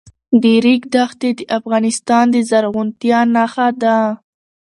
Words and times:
د 0.41 0.43
ریګ 0.65 0.83
دښتې 0.93 1.29
د 1.35 1.39
افغانستان 1.57 2.25
د 2.33 2.35
زرغونتیا 2.49 3.19
نښه 3.33 3.67
ده. 3.81 3.97